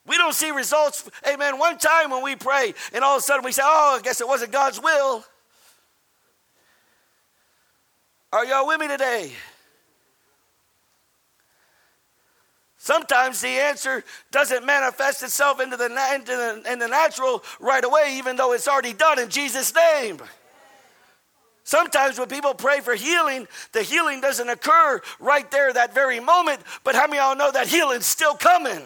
[0.08, 1.08] We don't see results.
[1.26, 1.58] Amen.
[1.58, 4.20] One time when we pray, and all of a sudden we say, Oh, I guess
[4.20, 5.24] it wasn't God's will.
[8.32, 9.32] Are y'all with me today?
[12.76, 18.14] Sometimes the answer doesn't manifest itself into the, into the, in the natural right away,
[18.16, 20.18] even though it's already done in Jesus' name.
[21.64, 26.60] Sometimes when people pray for healing, the healing doesn't occur right there that very moment,
[26.82, 28.80] but how many of y'all know that healing's still coming?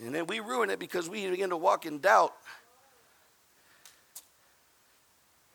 [0.00, 2.32] And then we ruin it because we begin to walk in doubt.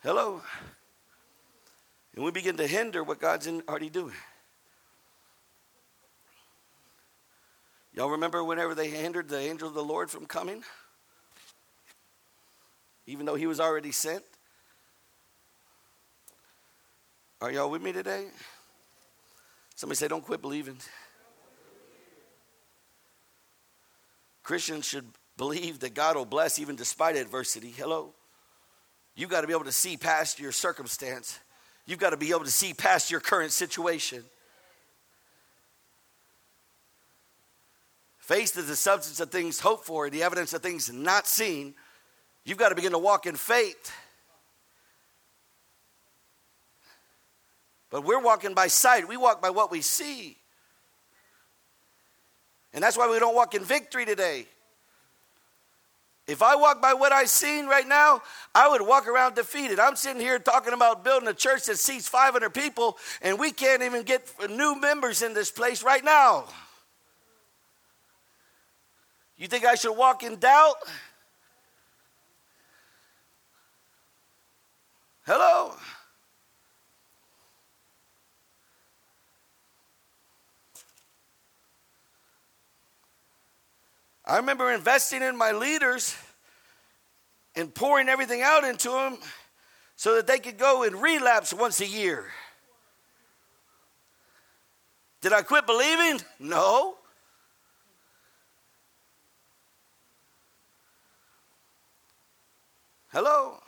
[0.03, 0.41] Hello?
[2.15, 4.13] And we begin to hinder what God's already doing.
[7.93, 10.63] Y'all remember whenever they hindered the angel of the Lord from coming?
[13.07, 14.23] Even though he was already sent?
[17.41, 18.27] Are y'all with me today?
[19.75, 20.77] Somebody say, don't quit believing.
[24.45, 27.73] Christians should believe that God will bless even despite adversity.
[27.75, 28.13] Hello?
[29.15, 31.39] You've got to be able to see past your circumstance.
[31.87, 34.23] You've got to be able to see past your current situation.
[38.19, 41.73] Faith is the substance of things hoped for, the evidence of things not seen.
[42.43, 43.91] You've got to begin to walk in faith.
[47.89, 50.37] But we're walking by sight, we walk by what we see.
[52.75, 54.45] And that's why we don't walk in victory today.
[56.27, 58.21] If I walk by what I've seen right now,
[58.53, 59.79] I would walk around defeated.
[59.79, 63.81] I'm sitting here talking about building a church that seats 500 people, and we can't
[63.81, 66.45] even get new members in this place right now.
[69.37, 70.75] You think I should walk in doubt?
[75.25, 75.73] Hello?
[84.27, 86.15] I remember investing in my leaders
[87.55, 89.17] and pouring everything out into them
[89.95, 92.25] so that they could go and relapse once a year.
[95.21, 96.21] Did I quit believing?
[96.39, 96.95] No.
[103.11, 103.59] Hello?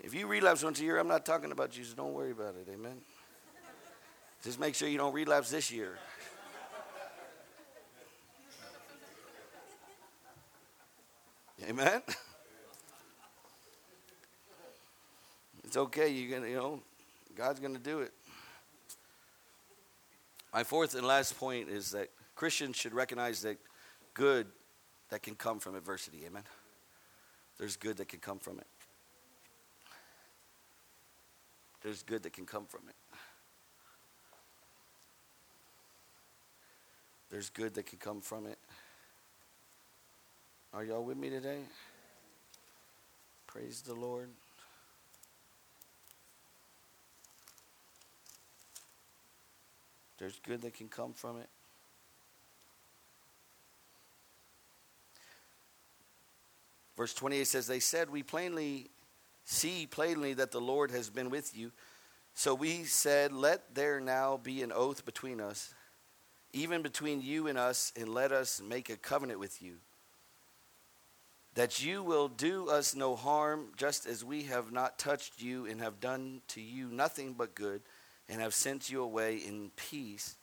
[0.00, 1.94] If you relapse once a year, I'm not talking about Jesus.
[1.94, 2.68] Don't worry about it.
[2.72, 2.96] Amen.
[4.46, 5.98] Just make sure you don't relapse this year.
[11.68, 12.00] Amen.
[15.64, 16.08] It's okay.
[16.10, 16.80] You're gonna, you know,
[17.34, 18.12] God's gonna do it.
[20.54, 23.58] My fourth and last point is that Christians should recognize that
[24.14, 24.46] good
[25.10, 26.18] that can come from adversity.
[26.24, 26.44] Amen.
[27.58, 28.66] There's good that can come from it.
[31.82, 32.94] There's good that can come from it.
[37.36, 38.56] There's good that can come from it.
[40.72, 41.58] Are y'all with me today?
[43.46, 44.30] Praise the Lord.
[50.16, 51.50] There's good that can come from it.
[56.96, 58.88] Verse 28 says, They said, We plainly
[59.44, 61.70] see plainly that the Lord has been with you.
[62.32, 65.74] So we said, Let there now be an oath between us,
[66.56, 69.74] even between you and us, and let us make a covenant with you,
[71.54, 75.80] that you will do us no harm, just as we have not touched you and
[75.80, 77.82] have done to you nothing but good,
[78.28, 80.34] and have sent you away in peace.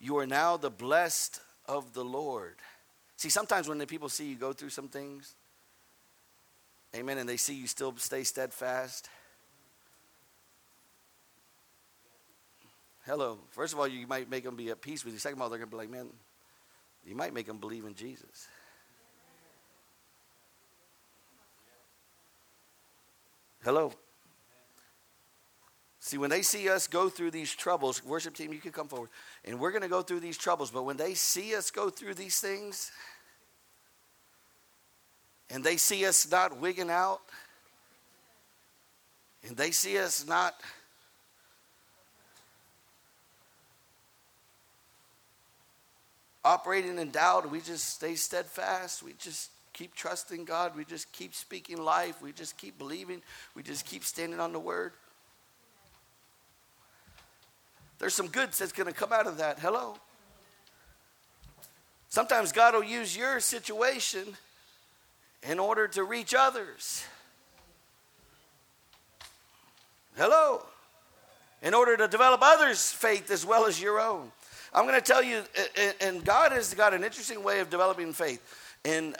[0.00, 2.56] You are now the blessed of the Lord.
[3.16, 5.34] See, sometimes when the people see you go through some things,
[6.94, 7.16] Amen.
[7.18, 9.08] And they see you still stay steadfast.
[13.04, 13.38] Hello.
[13.50, 15.18] First of all, you might make them be at peace with you.
[15.18, 16.08] Second of all, they're going to be like, man,
[17.04, 18.48] you might make them believe in Jesus.
[23.64, 23.92] Hello.
[25.98, 29.10] See, when they see us go through these troubles, worship team, you can come forward.
[29.44, 32.14] And we're going to go through these troubles, but when they see us go through
[32.14, 32.90] these things,
[35.48, 37.20] and they see us not wigging out,
[39.46, 40.54] and they see us not
[46.44, 49.02] operating in doubt, we just stay steadfast.
[49.02, 50.76] We just keep trusting God.
[50.76, 52.20] We just keep speaking life.
[52.22, 53.22] We just keep believing.
[53.54, 54.92] We just keep standing on the word.
[57.98, 59.60] There's some good that's going to come out of that.
[59.60, 59.96] Hello.
[62.08, 64.36] Sometimes God will use your situation
[65.42, 67.04] in order to reach others.
[70.16, 70.66] Hello.
[71.62, 74.32] In order to develop others' faith as well as your own.
[74.74, 75.42] I'm going to tell you,
[76.00, 78.40] and God has got an interesting way of developing faith.
[78.84, 79.14] And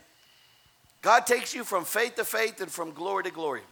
[1.02, 3.62] God takes you from faith to faith and from glory to glory.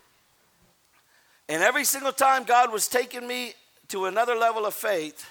[1.48, 3.54] And every single time God was taking me
[3.88, 5.28] to another level of faith,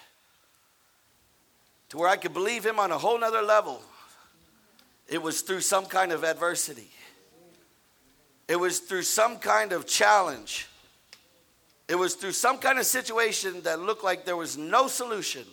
[1.89, 3.82] to where I could believe Him on a whole nother level,
[5.08, 6.89] it was through some kind of adversity.
[8.47, 10.68] It was through some kind of challenge.
[11.88, 15.45] It was through some kind of situation that looked like there was no solution.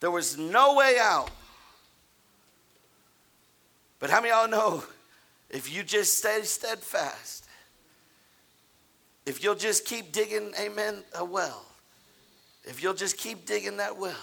[0.00, 1.30] There was no way out.
[3.98, 4.84] But how many of y'all know
[5.50, 7.46] if you just stay steadfast,
[9.24, 11.64] if you'll just keep digging, amen, a well,
[12.64, 14.14] if you'll just keep digging that well,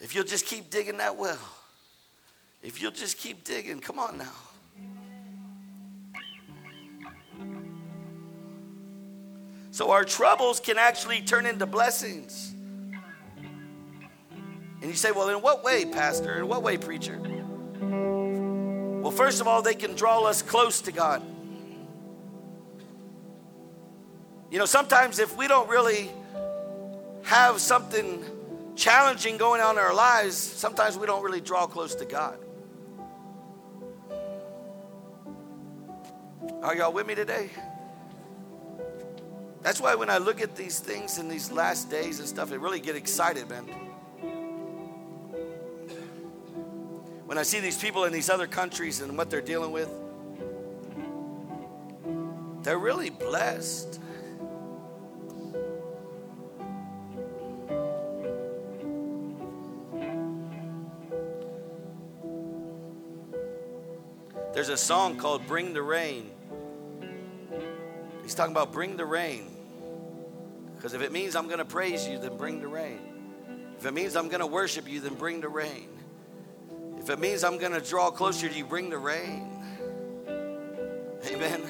[0.00, 1.38] if you'll just keep digging that well,
[2.62, 4.32] if you'll just keep digging, come on now.
[9.70, 12.54] So our troubles can actually turn into blessings.
[14.80, 16.38] And you say, well, in what way, Pastor?
[16.38, 17.18] In what way, preacher?
[19.02, 21.22] Well, first of all, they can draw us close to God.
[24.50, 26.10] You know, sometimes if we don't really
[27.24, 28.24] have something
[28.76, 32.38] challenging going on in our lives, sometimes we don't really draw close to God.
[36.62, 37.50] Are y'all with me today?
[39.62, 42.60] That's why when I look at these things in these last days and stuff, it
[42.60, 43.87] really get excited, man.
[47.28, 49.90] When I see these people in these other countries and what they're dealing with,
[52.62, 54.00] they're really blessed.
[64.54, 66.30] There's a song called Bring the Rain.
[68.22, 69.54] He's talking about bring the rain.
[70.76, 73.00] Because if it means I'm going to praise you, then bring the rain.
[73.78, 75.90] If it means I'm going to worship you, then bring the rain.
[77.08, 79.48] If it means I'm going to draw closer to you, bring the rain.
[81.26, 81.62] Amen.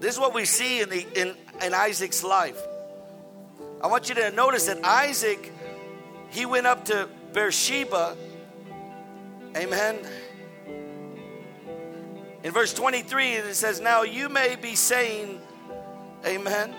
[0.00, 2.58] This is what we see in, the, in, in Isaac's life.
[3.82, 5.52] I want you to notice that Isaac,
[6.30, 8.16] he went up to Beersheba
[9.54, 9.98] Amen.
[12.42, 15.38] In verse 23, it says, Now you may be saying,
[16.24, 16.74] Amen.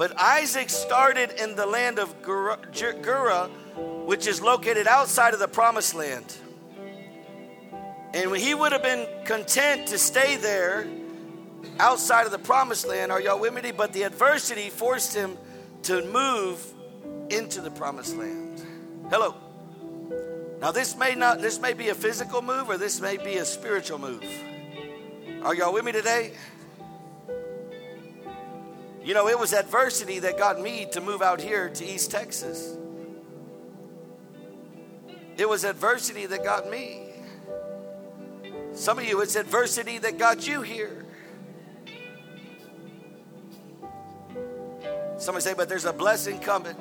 [0.00, 3.48] But Isaac started in the land of Gerar,
[4.06, 6.24] which is located outside of the promised land.
[8.14, 10.88] And he would have been content to stay there
[11.78, 13.12] outside of the promised land.
[13.12, 13.72] Are y'all with me?
[13.72, 15.36] But the adversity forced him
[15.82, 16.64] to move
[17.28, 18.64] into the promised land.
[19.10, 19.34] Hello.
[20.62, 23.44] Now this may not this may be a physical move or this may be a
[23.44, 24.24] spiritual move.
[25.42, 26.32] Are y'all with me today?
[29.10, 32.76] You know, it was adversity that got me to move out here to East Texas.
[35.36, 37.08] It was adversity that got me.
[38.72, 41.04] Some of you, it's adversity that got you here.
[45.18, 46.76] Somebody say, but there's a blessing coming.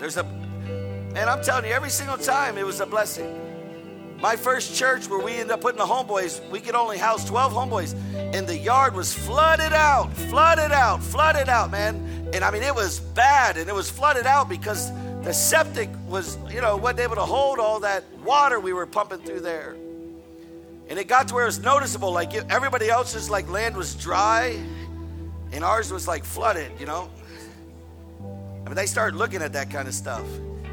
[0.00, 3.51] There's a, and I'm telling you, every single time it was a blessing.
[4.22, 7.52] My first church where we ended up putting the homeboys, we could only house 12
[7.52, 7.94] homeboys,
[8.32, 12.30] and the yard was flooded out, flooded out, flooded out, man.
[12.32, 14.92] And I mean, it was bad, and it was flooded out because
[15.24, 19.18] the septic was, you know, wasn't able to hold all that water we were pumping
[19.18, 19.74] through there.
[20.88, 24.56] And it got to where it was noticeable, like everybody else's like land was dry,
[25.50, 27.10] and ours was like flooded, you know.
[28.20, 30.24] I mean, they start looking at that kind of stuff.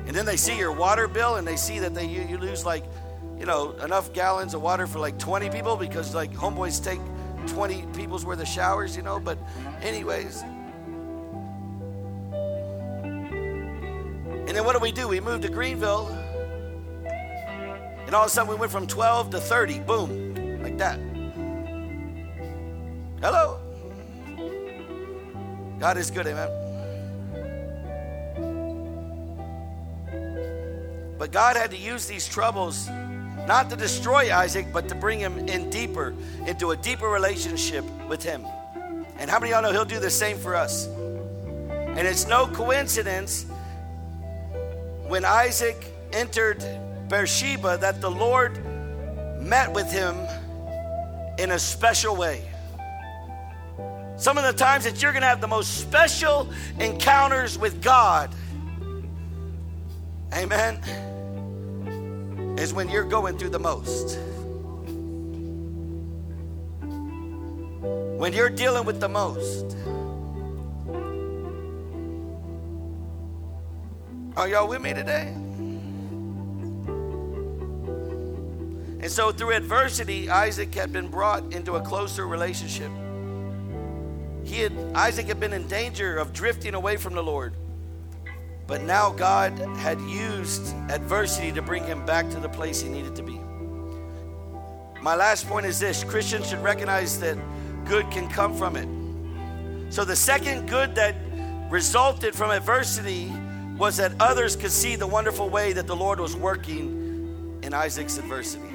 [0.06, 2.64] And then they see your water bill and they see that they you, you lose
[2.64, 2.84] like,
[3.40, 7.00] you know, enough gallons of water for like 20 people because like homeboys take
[7.48, 9.20] 20 people's worth of showers, you know.
[9.20, 9.40] But,
[9.82, 10.44] anyways.
[14.48, 15.08] And then what do we do?
[15.08, 16.08] We moved to Greenville.
[18.06, 19.80] And all of a sudden we went from 12 to 30.
[19.82, 20.62] Boom.
[20.62, 21.00] Like that.
[23.22, 23.60] Hello.
[25.80, 26.50] God is good, amen.
[31.18, 32.90] But God had to use these troubles
[33.50, 36.14] not to destroy Isaac, but to bring him in deeper,
[36.46, 38.46] into a deeper relationship with him.
[39.18, 40.86] And how many of y'all know he'll do the same for us?
[40.86, 43.48] And it's no coincidence
[45.08, 45.84] when Isaac
[46.14, 46.64] entered
[47.08, 48.64] Beersheba that the Lord
[49.42, 50.16] met with him
[51.40, 52.48] in a special way.
[54.18, 58.30] Some of the times that you're going to have the most special encounters with God,
[60.36, 61.09] amen,
[62.60, 64.20] is when you're going through the most.
[68.20, 69.78] When you're dealing with the most.
[74.36, 75.34] Are y'all with me today?
[79.02, 82.92] And so, through adversity, Isaac had been brought into a closer relationship.
[84.44, 87.54] He had, Isaac had been in danger of drifting away from the Lord.
[88.70, 93.16] But now God had used adversity to bring him back to the place he needed
[93.16, 93.42] to be.
[95.02, 97.36] My last point is this Christians should recognize that
[97.86, 98.88] good can come from it.
[99.92, 101.16] So, the second good that
[101.72, 103.34] resulted from adversity
[103.76, 108.20] was that others could see the wonderful way that the Lord was working in Isaac's
[108.20, 108.70] adversity.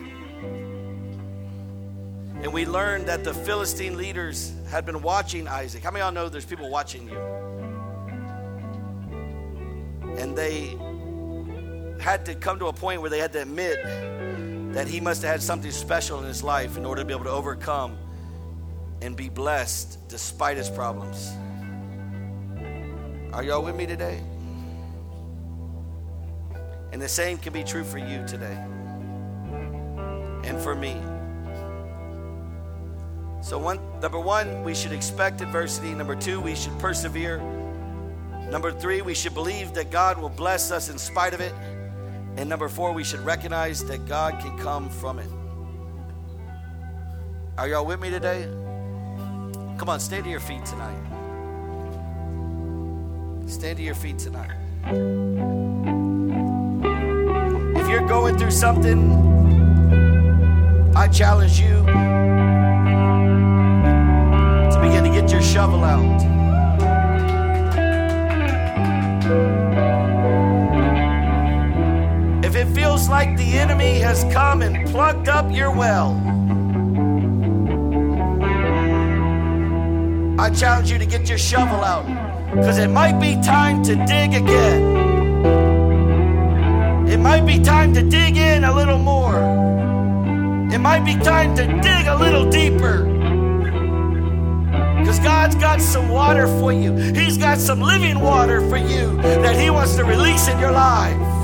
[2.42, 5.84] And we learned that the Philistine leaders had been watching Isaac.
[5.84, 7.43] How many of y'all know there's people watching you?
[10.18, 10.76] And they
[12.02, 13.82] had to come to a point where they had to admit
[14.74, 17.24] that he must have had something special in his life in order to be able
[17.24, 17.96] to overcome
[19.00, 21.32] and be blessed despite his problems.
[23.32, 24.20] Are y'all with me today?
[26.92, 28.56] And the same can be true for you today
[30.44, 31.00] and for me.
[33.42, 35.92] So, one, number one, we should expect adversity.
[35.92, 37.42] Number two, we should persevere.
[38.50, 41.52] Number three, we should believe that God will bless us in spite of it.
[42.36, 45.28] And number four, we should recognize that God can come from it.
[47.56, 48.48] Are y'all with me today?
[49.78, 50.98] Come on, stand to your feet tonight.
[53.46, 54.50] Stand to your feet tonight.
[57.76, 59.12] If you're going through something,
[60.96, 61.84] I challenge you
[64.72, 66.33] to begin to get your shovel out.
[72.84, 76.10] Feels like the enemy has come and plugged up your well,
[80.38, 82.04] I challenge you to get your shovel out
[82.54, 84.82] because it might be time to dig again.
[87.08, 89.38] It might be time to dig in a little more.
[90.70, 93.04] It might be time to dig a little deeper.
[94.98, 96.92] Because God's got some water for you.
[96.92, 101.43] He's got some living water for you that He wants to release in your life.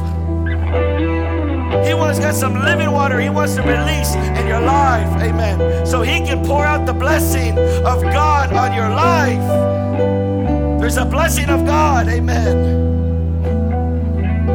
[1.87, 5.09] He wants got some living water He wants to release in your life.
[5.23, 5.87] Amen.
[5.87, 10.81] So He can pour out the blessing of God on your life.
[10.81, 12.09] There's a blessing of God.
[12.09, 12.81] Amen.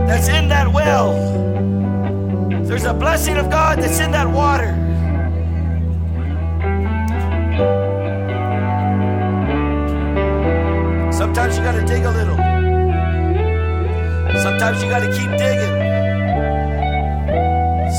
[0.07, 1.13] That's in that well.
[2.65, 4.73] There's a blessing of God that's in that water.
[11.11, 12.38] Sometimes you got to dig a little.
[14.41, 15.94] Sometimes you got to keep digging.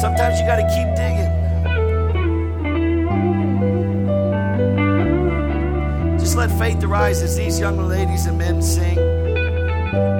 [0.00, 1.32] Sometimes you got to keep digging.
[6.18, 8.96] Just let faith arise as these young ladies and men sing.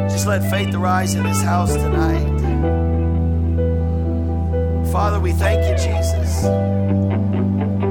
[0.08, 2.24] Just let faith arise in this house tonight.
[4.90, 6.42] Father, we thank you, Jesus.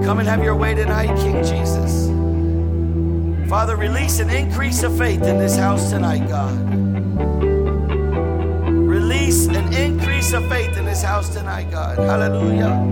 [0.05, 2.09] Come and have your way tonight, King Jesus.
[3.47, 6.64] Father, release an increase of faith in this house tonight, God.
[11.05, 11.97] House tonight, God.
[11.97, 12.85] Hallelujah.